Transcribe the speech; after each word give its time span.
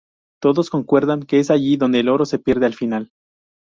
Todos 0.41 0.71
concuerdan 0.71 1.21
que 1.21 1.37
es 1.37 1.51
allí 1.51 1.77
donde 1.77 1.99
el 1.99 2.09
oro 2.09 2.25
se 2.25 2.39
pierde 2.39 2.65
al 2.65 2.73
final. 2.73 3.11